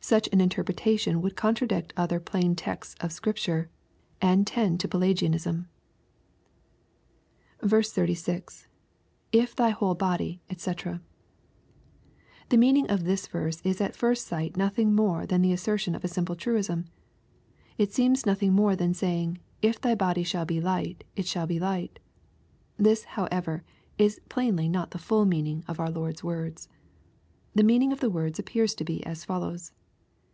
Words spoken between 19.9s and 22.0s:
body shall be light, it shall be light"